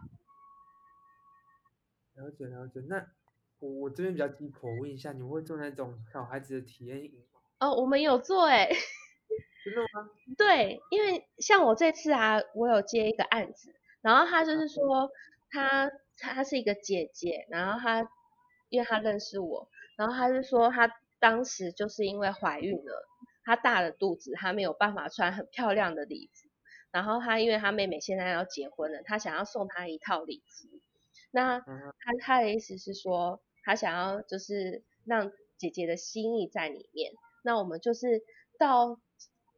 [2.17, 3.05] 了解了解，那
[3.59, 7.39] 我我这边比较鸡婆，问一下，你们会做那种小孩子的体验营吗？
[7.59, 8.69] 哦，我们有做哎。
[9.63, 10.09] 真的吗？
[10.37, 15.09] 对，因为像我这次啊，我有接一个案子，然后他就是说，
[15.49, 18.09] 他他是一个姐姐，然后他
[18.69, 20.91] 因为他认识我，然后他就说他。
[21.19, 23.07] 当时就是因为怀孕了，
[23.43, 26.47] 她大了肚子，她没有办法穿很漂亮的礼服。
[26.91, 30.76] 然后她因为她妹妹现在要结婚了，她想要送她一套礼服。
[31.31, 37.13] 那他他的意思是说，他想要就是让姐姐的心意在里面。
[37.43, 38.23] 那我们就是
[38.59, 38.99] 到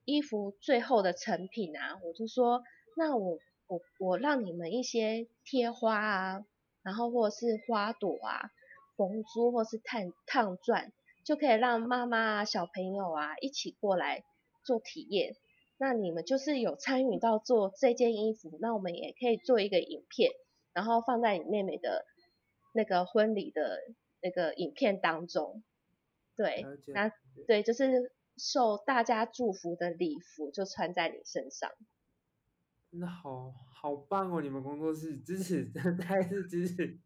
[0.06, 2.64] 衣服最后的成品啊，我就说，
[2.98, 6.46] 那我我我让你们一些贴花啊，
[6.84, 8.52] 然后或者是花朵啊，
[8.98, 10.92] 缝珠或是烫烫钻。
[11.26, 14.24] 就可以让妈妈啊、小朋友啊一起过来
[14.64, 15.36] 做体验。
[15.78, 20.32] 那你们就是有参与到做这件衣服，那我们也可以做一个影片，
[20.74, 22.06] 然后放在你妹妹的
[22.74, 23.80] 那个婚礼的
[24.22, 25.64] 那个影片当中。
[26.36, 27.12] 对，那
[27.48, 31.70] 对，就是受大家祝福的礼服就穿在你身上。
[32.92, 34.42] 真的好好棒哦！
[34.42, 37.00] 你们工作室支持， 真的太是支持。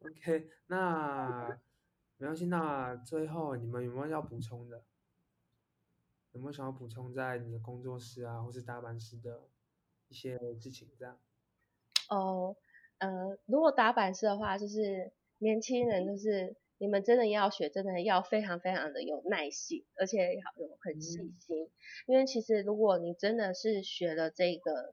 [0.00, 1.60] OK，那。
[2.16, 4.84] 没关系，那最后你们有没有要补充的？
[6.32, 9.48] 有没有想要补充在你的工作室啊，或是打板师的
[10.08, 11.18] 一些事情这样？
[12.10, 12.56] 哦，
[12.98, 21.70] 呃，如果打板师的话，就是年轻人，就是你们真的要学，真的要非常非常的有耐心，而且要有很细心。
[22.06, 24.92] 因为其实如果你真的是学了这个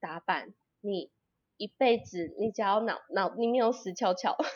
[0.00, 0.52] 打板，
[0.82, 1.10] 你
[1.56, 4.36] 一辈子你只要脑脑你没有死翘翘。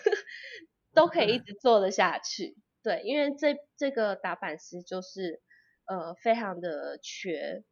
[0.95, 5.41] 都可以一 直做得下去，对，因为这这个打板师就是
[5.87, 7.65] 呃非常的缺，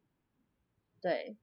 [1.03, 1.37] 对，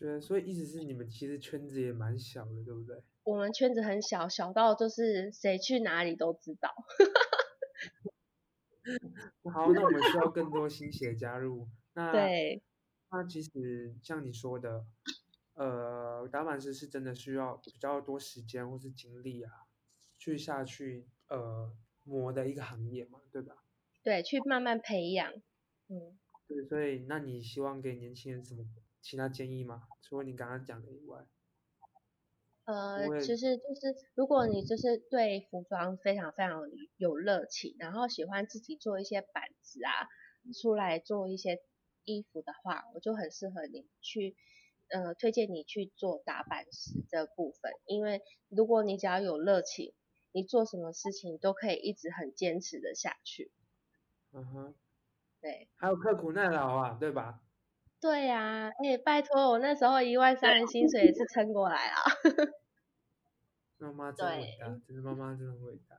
[0.00, 3.02] 缺，所以意思是你们其实圈子也蛮小的，对不对？
[3.22, 6.72] 我们圈子很小，小到就是谁去哪里都知道。
[9.52, 11.68] 好，那我们需要更多新血加入。
[11.92, 12.62] 那对，
[13.10, 14.86] 那其实像你说的，
[15.54, 19.52] 呃，打板师是真的需要比较多时间或是精力啊。
[20.18, 21.72] 去下去呃
[22.04, 23.64] 磨的一个行业嘛，对吧？
[24.02, 25.32] 对，去慢慢培养，
[25.88, 26.18] 嗯。
[26.46, 28.64] 对，所以那你希望给年轻人什么
[29.00, 29.88] 其他建议吗？
[30.02, 31.26] 除了你刚刚讲的以外？
[32.64, 36.62] 呃，其实就是如果你就是对服装非常非常
[36.96, 40.08] 有热情，然后喜欢自己做一些板子啊，
[40.60, 41.62] 出来做一些
[42.04, 44.36] 衣服的话，我就很适合你去。
[44.88, 49.94] 呃，推荐你去做打板师这部分，因为如果你只要有热情。
[50.32, 53.50] 你做什么事情都可以一直很坚持的下去。
[54.30, 54.74] 嗯哼，
[55.40, 57.40] 对，还有刻苦耐劳啊，对吧？
[58.00, 61.96] 对呀、哎、拜托，我那时候一万三的薪水也是撑过来啦。
[63.78, 65.96] 妈妈真伟大，对真的妈妈真的伟大。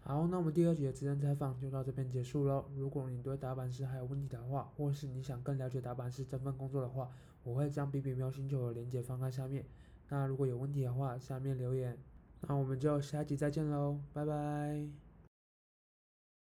[0.00, 2.70] 好，那我们第二集的职人采访就到这边结束喽。
[2.74, 7.10] 如果你对打板师还有问题的话，或是你想更了解打板师这份工作的话，
[7.42, 9.66] 我会将比比喵星球的链接放在下面。
[10.08, 11.98] 那如果有问题的话，下面留言。
[12.42, 15.07] 那我们就下集再见喽，拜拜。